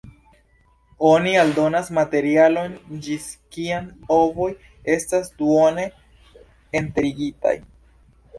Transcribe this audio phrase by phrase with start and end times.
[1.09, 2.73] Oni aldonas materialon
[3.07, 3.85] ĝis kiam
[4.17, 4.49] ovoj
[4.95, 5.87] estas duone
[6.83, 7.55] enterigitaj.